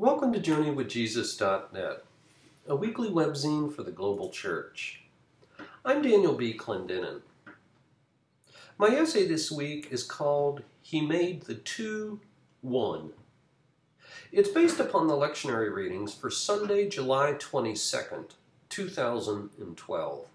[0.00, 2.04] Welcome to JourneyWithJesus.net,
[2.66, 5.02] a weekly webzine for the global church.
[5.84, 6.54] I'm Daniel B.
[6.54, 7.20] Clendenin.
[8.78, 12.20] My essay this week is called He Made the Two
[12.62, 13.10] One.
[14.32, 18.30] It's based upon the lectionary readings for Sunday, July 22nd,
[18.70, 20.26] 2012.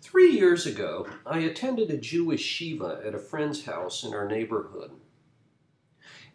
[0.00, 4.92] Three years ago, I attended a Jewish Shiva at a friend's house in our neighborhood.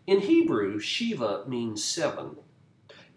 [0.07, 2.35] In Hebrew, Shiva means seven,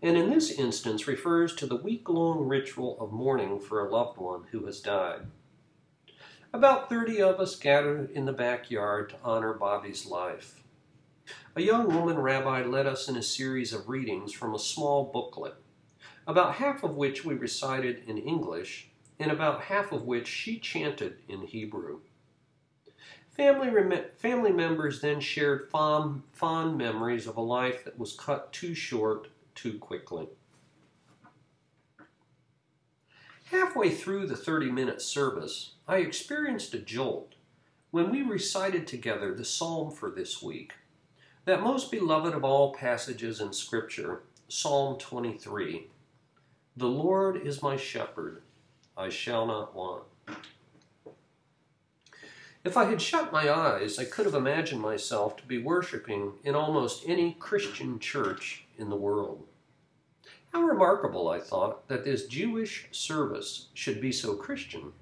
[0.01, 4.17] and in this instance refers to the week long ritual of mourning for a loved
[4.17, 5.27] one who has died.
[6.51, 10.65] About 30 of us gathered in the backyard to honor Bobby's life.
[11.55, 15.57] A young woman rabbi led us in a series of readings from a small booklet,
[16.27, 21.19] about half of which we recited in English, and about half of which she chanted
[21.29, 22.01] in Hebrew.
[23.39, 28.53] Family, rem- family members then shared fond, fond memories of a life that was cut
[28.53, 30.27] too short too quickly.
[33.53, 37.37] Halfway through the 30 minute service, I experienced a jolt
[37.93, 40.73] when we recited together the psalm for this week,
[41.45, 45.87] that most beloved of all passages in Scripture, Psalm 23.
[46.77, 48.43] The Lord is my shepherd,
[48.97, 50.03] I shall not want.
[52.65, 56.55] If I had shut my eyes, I could have imagined myself to be worshiping in
[56.55, 59.47] almost any Christian church in the world.
[60.53, 64.93] How remarkable, I thought, that this Jewish service should be so Christian.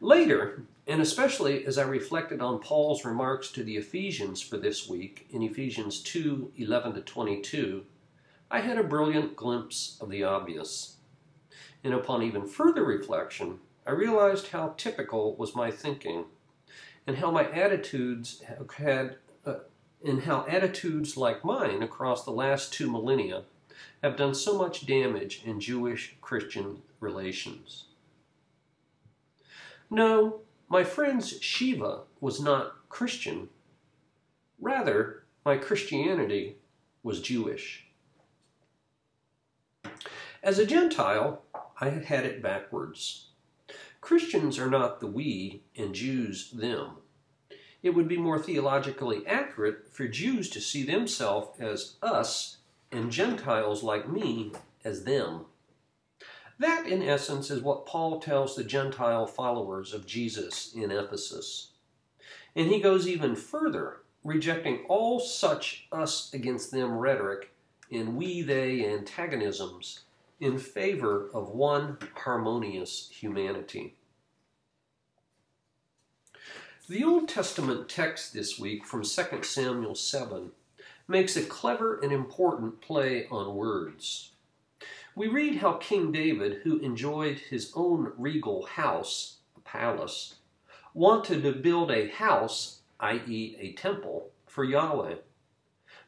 [0.00, 5.28] Later, and especially as I reflected on Paul's remarks to the Ephesians for this week
[5.30, 7.84] in Ephesians 2 11 to 22,
[8.50, 10.96] I had a brilliant glimpse of the obvious.
[11.84, 16.26] And upon even further reflection, I realized how typical was my thinking,
[17.06, 18.42] and how my attitudes
[18.76, 19.54] had, uh,
[20.04, 23.42] and how attitudes like mine across the last two millennia
[24.02, 27.86] have done so much damage in Jewish Christian relations.
[29.90, 33.48] No, my friend's Shiva was not Christian.
[34.60, 36.56] Rather, my Christianity
[37.02, 37.86] was Jewish.
[40.42, 41.42] As a Gentile,
[41.80, 43.31] I had it backwards.
[44.02, 46.96] Christians are not the we and Jews them.
[47.84, 52.58] It would be more theologically accurate for Jews to see themselves as us
[52.90, 54.52] and Gentiles like me
[54.84, 55.46] as them.
[56.58, 61.70] That, in essence, is what Paul tells the Gentile followers of Jesus in Ephesus.
[62.56, 67.52] And he goes even further, rejecting all such us against them rhetoric
[67.90, 70.00] and we they antagonisms
[70.42, 73.94] in favor of one harmonious humanity.
[76.88, 80.50] The Old Testament text this week from 2 Samuel 7
[81.06, 84.32] makes a clever and important play on words.
[85.14, 90.34] We read how King David, who enjoyed his own regal house, a palace,
[90.92, 95.14] wanted to build a house, i.e., a temple, for Yahweh.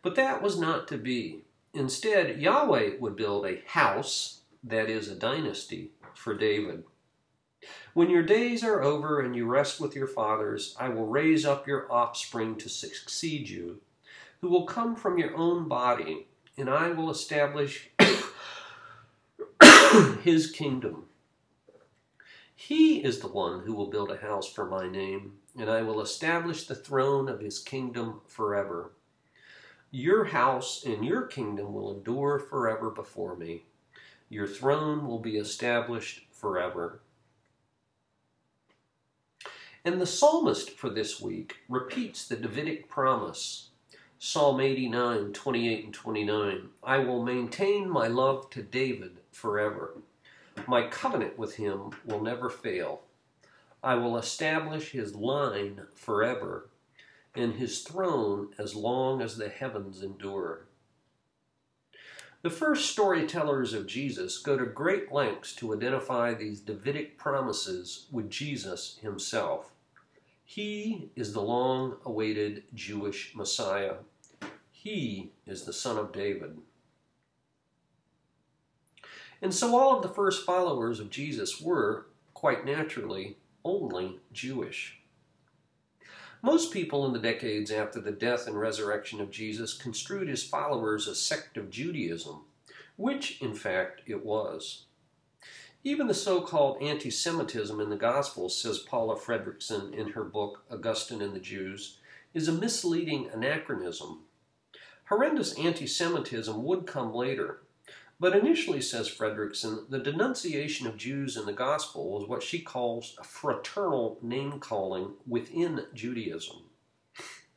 [0.03, 1.45] But that was not to be.
[1.75, 6.85] Instead, Yahweh would build a house, that is, a dynasty, for David.
[7.95, 11.67] When your days are over and you rest with your fathers, I will raise up
[11.67, 13.81] your offspring to succeed you,
[14.41, 17.91] who will come from your own body, and I will establish
[20.23, 21.07] his kingdom.
[22.55, 26.01] He is the one who will build a house for my name, and I will
[26.01, 28.93] establish the throne of his kingdom forever.
[29.97, 33.63] Your house and your kingdom will endure forever before me.
[34.29, 36.99] Your throne will be established forever.
[39.85, 43.69] And the psalmist for this week repeats the Davidic promise.
[44.19, 46.71] Psalm 89, 28 and 29.
[46.83, 49.95] I will maintain my love to David forever.
[50.67, 53.03] My covenant with him will never fail.
[53.81, 56.67] I will establish his line forever
[57.35, 60.67] and his throne as long as the heavens endure.
[62.43, 68.29] The first storytellers of Jesus go to great lengths to identify these Davidic promises with
[68.29, 69.71] Jesus himself.
[70.45, 73.95] He is the long awaited Jewish Messiah.
[74.71, 76.59] He is the son of David.
[79.41, 85.01] And so all of the first followers of Jesus were, quite naturally, only Jewish.
[86.45, 91.09] Most people in the decades after the death and resurrection of Jesus construed his followers
[91.09, 92.43] a sect of Judaism,
[92.97, 94.85] which, in fact, it was.
[95.85, 100.67] Even the so called anti Semitism in the Gospels, says Paula Fredriksen in her book
[100.71, 101.97] Augustine and the Jews,
[102.35, 104.25] is a misleading anachronism.
[105.07, 107.63] Horrendous anti Semitism would come later,
[108.21, 113.17] but initially, says Fredriksen, the denunciation of Jews in the gospel was what she calls
[113.25, 116.63] fraternal name calling within Judaism.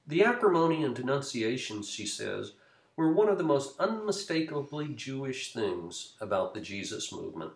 [0.06, 2.54] The acrimony and denunciations, she says,
[2.96, 7.52] were one of the most unmistakably Jewish things about the Jesus movement.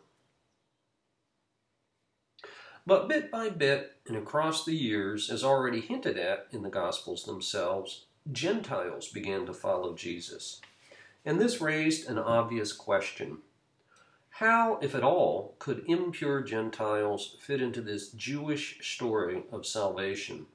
[2.86, 7.24] But bit by bit and across the years, as already hinted at in the Gospels
[7.24, 10.62] themselves, Gentiles began to follow Jesus.
[11.26, 13.40] And this raised an obvious question.
[14.36, 20.48] How, if at all, could impure Gentiles fit into this Jewish story of salvation?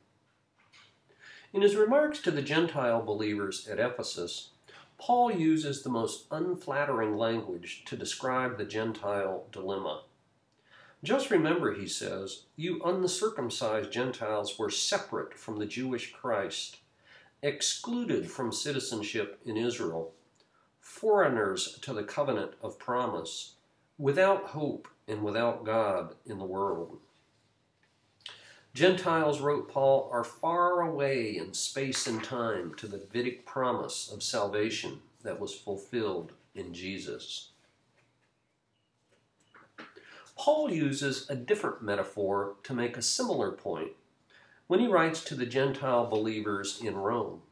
[1.53, 4.51] In his remarks to the Gentile believers at Ephesus,
[4.99, 10.03] Paul uses the most unflattering language to describe the Gentile dilemma.
[11.05, 16.79] Just remember, he says, you uncircumcised Gentiles were separate from the Jewish Christ,
[17.43, 20.13] excluded from citizenship in Israel,
[20.87, 23.57] foreigners to the covenant of promise,
[23.99, 26.99] without hope and without God in the world.
[28.73, 34.23] Gentiles, wrote Paul, are far away in space and time to the Davidic promise of
[34.23, 37.51] salvation that was fulfilled in Jesus.
[40.37, 43.91] Paul uses a different metaphor to make a similar point
[44.69, 47.43] when he writes to the Gentile believers in Rome.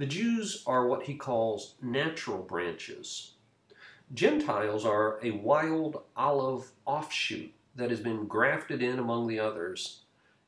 [0.00, 3.32] The Jews are what he calls natural branches.
[4.14, 10.00] Gentiles are a wild olive offshoot that has been grafted in among the others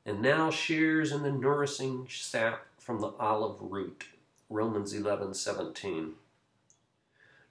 [0.06, 4.06] and now shares in the nourishing sap from the olive root.
[4.48, 6.14] Romans 11:17.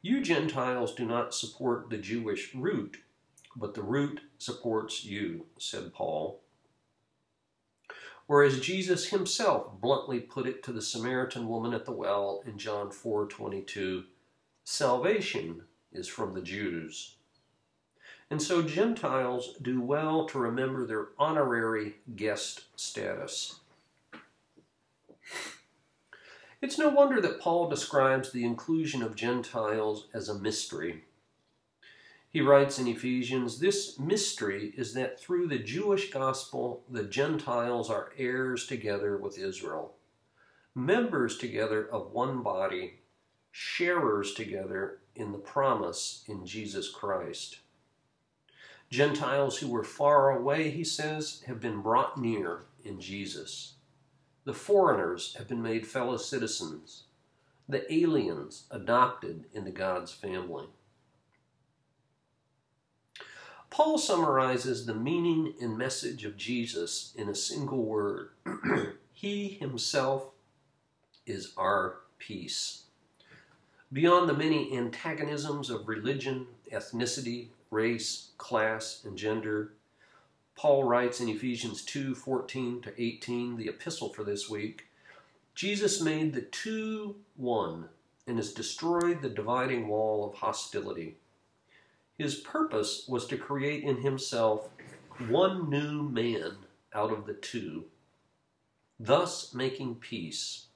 [0.02, 2.98] You Gentiles do not support the Jewish root,
[3.56, 6.41] but the root supports you, said Paul.
[8.32, 12.90] Whereas Jesus himself bluntly put it to the Samaritan woman at the well in John
[12.90, 14.06] 4:22,
[14.64, 17.18] salvation is from the Jews.
[18.30, 23.60] And so Gentiles do well to remember their honorary guest status.
[26.62, 31.04] It's no wonder that Paul describes the inclusion of Gentiles as a mystery.
[32.32, 38.14] He writes in Ephesians, This mystery is that through the Jewish gospel, the Gentiles are
[38.18, 39.96] heirs together with Israel,
[40.74, 43.00] members together of one body,
[43.52, 47.60] sharers together in the promise in Jesus Christ.
[48.90, 53.74] Gentiles who were far away, he says, have been brought near in Jesus.
[54.46, 57.04] The foreigners have been made fellow citizens,
[57.68, 60.68] the aliens adopted into God's family.
[63.72, 68.32] Paul summarizes the meaning and message of Jesus in a single word
[69.14, 70.32] He Himself
[71.26, 72.84] is our peace.
[73.94, 79.72] Beyond the many antagonisms of religion, ethnicity, race, class, and gender,
[80.56, 84.88] Paul writes in Ephesians 2 14 to 18, the epistle for this week
[85.56, 87.88] Jesus made the two one
[88.28, 91.16] and has destroyed the dividing wall of hostility.
[92.18, 94.70] His purpose was to create in himself
[95.28, 96.58] one new man
[96.94, 97.86] out of the two,
[99.00, 100.68] thus making peace,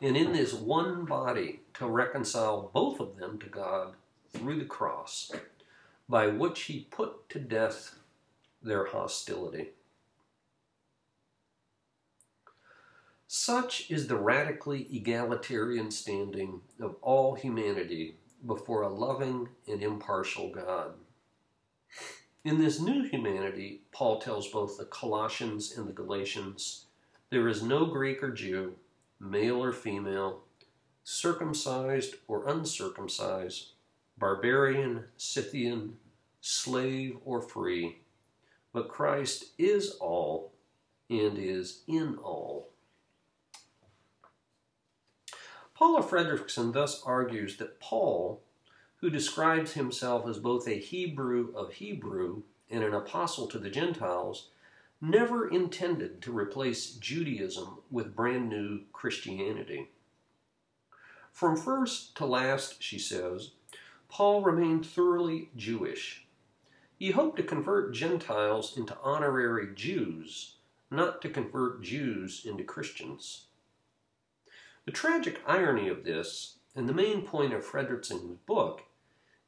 [0.00, 3.94] and in this one body to reconcile both of them to God
[4.30, 5.30] through the cross,
[6.08, 7.96] by which he put to death
[8.62, 9.70] their hostility.
[13.28, 18.16] Such is the radically egalitarian standing of all humanity
[18.46, 20.94] before a loving and impartial God.
[22.44, 26.86] In this new humanity, Paul tells both the Colossians and the Galatians
[27.30, 28.76] there is no Greek or Jew,
[29.18, 30.42] male or female,
[31.02, 33.72] circumcised or uncircumcised,
[34.16, 35.96] barbarian, Scythian,
[36.40, 37.98] slave or free,
[38.72, 40.52] but Christ is all
[41.10, 42.70] and is in all.
[45.78, 48.40] Paula Fredriksen thus argues that Paul,
[49.00, 54.48] who describes himself as both a Hebrew of Hebrew and an apostle to the Gentiles,
[55.02, 59.90] never intended to replace Judaism with brand new Christianity.
[61.30, 63.50] From first to last, she says,
[64.08, 66.26] Paul remained thoroughly Jewish.
[66.98, 70.54] He hoped to convert Gentiles into honorary Jews,
[70.90, 73.42] not to convert Jews into Christians.
[74.86, 78.84] The tragic irony of this, and the main point of Fredriksen's book,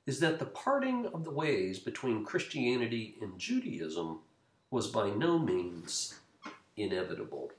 [0.04, 4.18] is that the parting of the ways between Christianity and Judaism
[4.73, 6.18] was by no means
[6.76, 7.52] inevitable.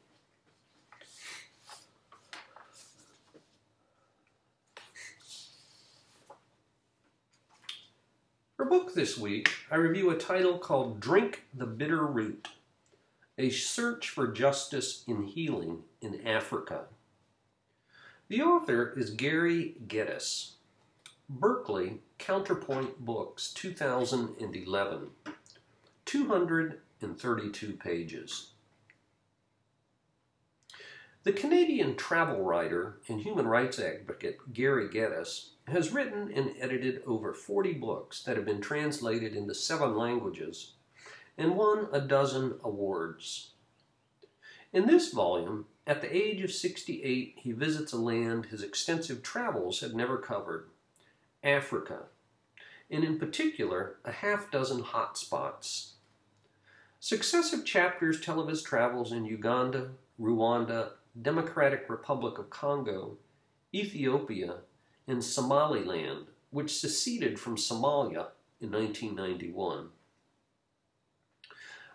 [8.58, 12.50] For book this week, I review a title called Drink the Bitter Root
[13.38, 16.88] A Search for Justice in Healing in Africa
[18.30, 20.58] the author is Gary Geddes.
[21.28, 25.08] Berkeley, Counterpoint Books, 2011.
[26.06, 28.52] 232 pages.
[31.24, 37.34] The Canadian travel writer and human rights advocate Gary Geddes has written and edited over
[37.34, 40.74] 40 books that have been translated into seven languages
[41.36, 43.54] and won a dozen awards.
[44.72, 49.82] In this volume, at the age of 68, he visits a land his extensive travels
[49.82, 50.70] have never covered
[51.44, 52.04] Africa,
[52.92, 55.94] and in particular, a half dozen hot spots.
[57.00, 63.18] Successive chapters tell of his travels in Uganda, Rwanda, Democratic Republic of Congo,
[63.74, 64.58] Ethiopia,
[65.08, 68.28] and Somaliland, which seceded from Somalia
[68.60, 69.90] in 1991.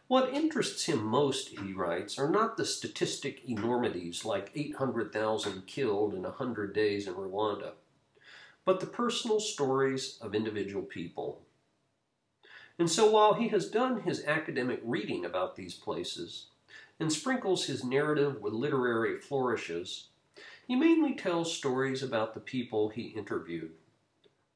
[0.06, 6.22] What interests him most, he writes, are not the statistic enormities like 800,000 killed in
[6.22, 7.72] 100 days in Rwanda,
[8.66, 11.40] but the personal stories of individual people.
[12.78, 16.46] And so while he has done his academic reading about these places
[17.00, 20.08] and sprinkles his narrative with literary flourishes,
[20.66, 23.72] he mainly tells stories about the people he interviewed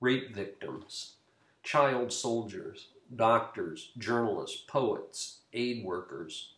[0.01, 1.15] rape victims,
[1.63, 6.53] child soldiers, doctors, journalists, poets, aid workers,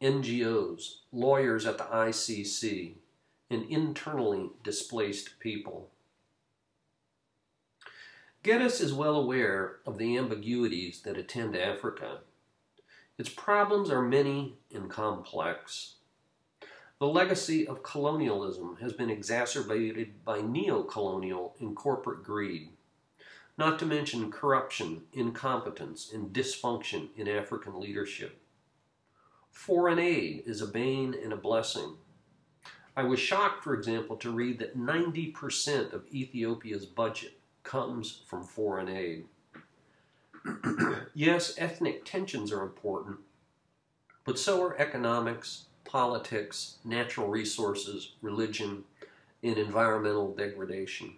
[0.00, 2.94] NGOs, lawyers at the ICC,
[3.50, 5.90] and internally displaced people.
[8.42, 12.18] Geddes is well aware of the ambiguities that attend Africa.
[13.16, 15.94] Its problems are many and complex.
[16.98, 22.71] The legacy of colonialism has been exacerbated by neo-colonial and corporate greed,
[23.58, 28.40] not to mention corruption, incompetence, and dysfunction in African leadership.
[29.50, 31.96] Foreign aid is a bane and a blessing.
[32.96, 38.88] I was shocked, for example, to read that 90% of Ethiopia's budget comes from foreign
[38.88, 39.26] aid.
[41.14, 43.18] yes, ethnic tensions are important,
[44.24, 48.84] but so are economics, politics, natural resources, religion,
[49.42, 51.14] and environmental degradation.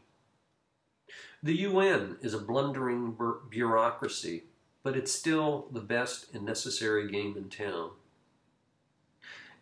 [1.44, 3.18] The UN is a blundering
[3.50, 4.44] bureaucracy,
[4.82, 7.90] but it's still the best and necessary game in town.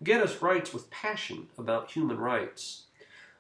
[0.01, 2.85] Geddes writes with passion about human rights,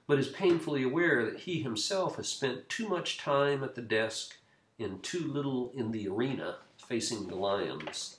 [0.08, 4.34] but is painfully aware that he himself has spent too much time at the desk
[4.76, 6.56] and too little in the arena
[6.88, 8.16] facing the lions.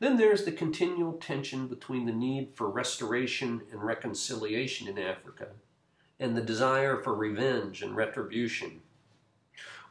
[0.00, 5.48] Then there's the continual tension between the need for restoration and reconciliation in Africa
[6.18, 8.80] and the desire for revenge and retribution.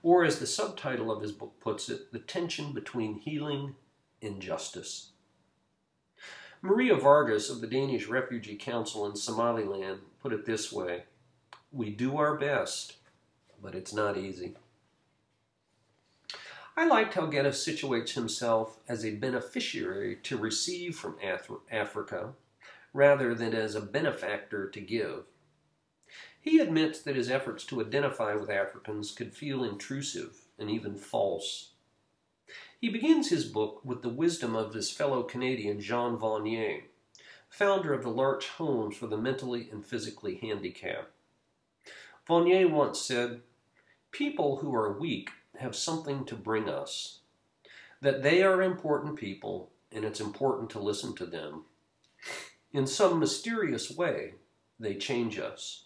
[0.01, 3.75] Or, as the subtitle of his book puts it, the tension between healing
[4.21, 5.09] and justice.
[6.61, 11.03] Maria Vargas of the Danish Refugee Council in Somaliland put it this way
[11.71, 12.95] We do our best,
[13.61, 14.55] but it's not easy.
[16.77, 21.17] I liked how Geddes situates himself as a beneficiary to receive from
[21.71, 22.33] Africa
[22.93, 25.25] rather than as a benefactor to give.
[26.45, 31.71] He admits that his efforts to identify with Africans could feel intrusive and even false.
[32.79, 36.83] He begins his book with the wisdom of his fellow Canadian Jean Vanier,
[37.49, 41.11] founder of the L'Arche Homes for the Mentally and Physically Handicapped.
[42.29, 43.41] Vanier once said,
[44.11, 47.21] People who are weak have something to bring us,
[48.01, 51.63] that they are important people and it's important to listen to them.
[52.71, 54.35] In some mysterious way,
[54.79, 55.84] they change us.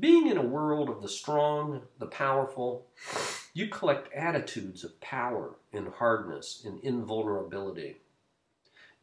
[0.00, 2.86] Being in a world of the strong, the powerful,
[3.52, 7.96] you collect attitudes of power and hardness and invulnerability.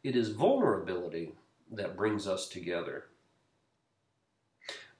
[0.02, 1.32] It is vulnerability
[1.70, 3.06] that brings us together.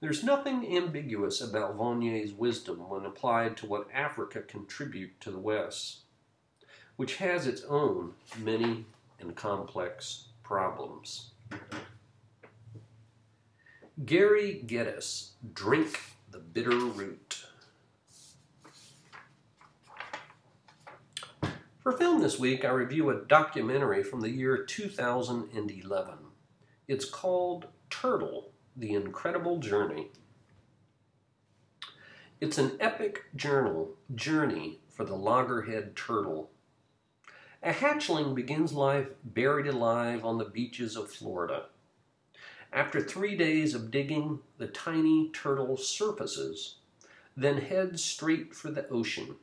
[0.01, 6.01] There's nothing ambiguous about Vanier's wisdom when applied to what Africa contribute to the West,
[6.97, 8.85] which has its own many
[9.19, 11.31] and complex problems.
[14.05, 15.99] Gary Geddes, Drink
[16.31, 17.47] the Bitter Root.
[21.83, 26.15] For film this week, I review a documentary from the year 2011.
[26.87, 30.09] It's called Turtle the Incredible Journey.
[32.39, 36.51] It's an epic journal journey for the loggerhead turtle.
[37.63, 41.69] A hatchling begins life buried alive on the beaches of Florida.
[42.73, 46.77] After three days of digging, the tiny turtle surfaces,
[47.37, 49.37] then heads straight for the ocean,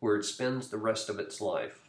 [0.00, 1.88] where it spends the rest of its life.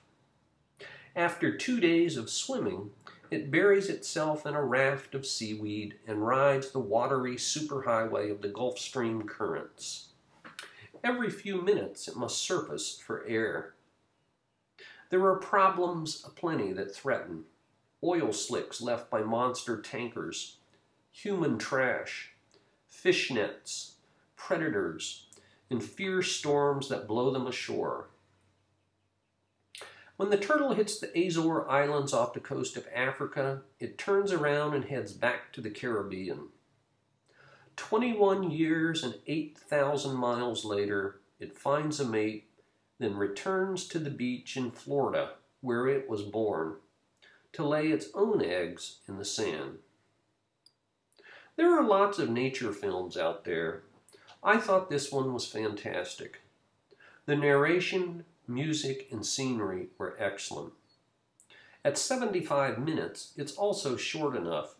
[1.15, 2.91] After two days of swimming,
[3.31, 8.49] it buries itself in a raft of seaweed and rides the watery superhighway of the
[8.49, 10.09] Gulf Stream currents.
[11.03, 13.73] Every few minutes it must surface for air.
[15.09, 17.45] There are problems aplenty that threaten
[18.03, 20.57] oil slicks left by monster tankers,
[21.15, 22.33] human trash,
[22.87, 23.95] fish nets,
[24.35, 25.27] predators,
[25.69, 28.09] and fierce storms that blow them ashore.
[30.17, 34.73] When the turtle hits the Azore Islands off the coast of Africa, it turns around
[34.73, 36.49] and heads back to the Caribbean.
[37.77, 42.49] 21 years and 8,000 miles later, it finds a mate,
[42.99, 46.75] then returns to the beach in Florida, where it was born,
[47.53, 49.79] to lay its own eggs in the sand.
[51.57, 53.83] There are lots of nature films out there.
[54.43, 56.41] I thought this one was fantastic.
[57.25, 60.73] The narration, music, and scenery were excellent.
[61.83, 64.75] At 75 minutes, it's also short enough,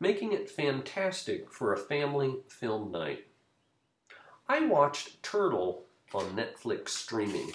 [0.00, 3.26] making it fantastic for a family film night.
[4.48, 7.52] I watched Turtle on Netflix streaming.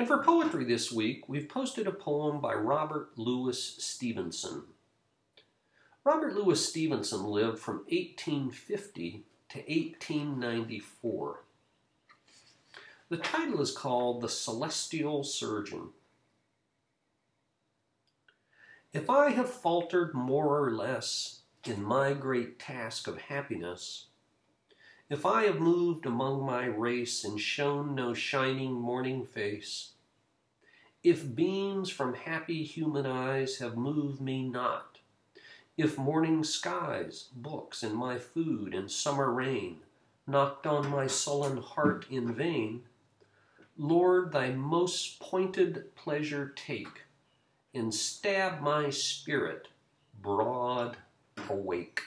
[0.00, 4.62] And for poetry this week, we've posted a poem by Robert Louis Stevenson.
[6.04, 11.44] Robert Louis Stevenson lived from 1850 to 1894.
[13.10, 15.90] The title is called The Celestial Surgeon.
[18.94, 24.06] If I have faltered more or less in my great task of happiness,
[25.10, 29.90] if I have moved among my race and shown no shining morning face,
[31.02, 34.98] if beams from happy human eyes have moved me not,
[35.76, 39.80] if morning skies, books, and my food and summer rain
[40.28, 42.84] knocked on my sullen heart in vain,
[43.76, 47.02] Lord, thy most pointed pleasure take,
[47.74, 49.66] and stab my spirit
[50.22, 50.98] broad
[51.48, 52.02] awake.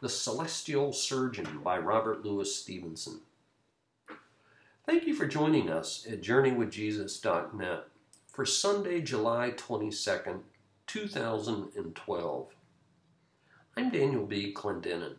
[0.00, 3.20] The Celestial Surgeon by Robert Louis Stevenson.
[4.86, 7.84] Thank you for joining us at JourneyWithJesus.net
[8.32, 10.40] for Sunday, July 22nd,
[10.86, 12.48] 2012.
[13.76, 14.54] I'm Daniel B.
[14.54, 15.16] Clendenin.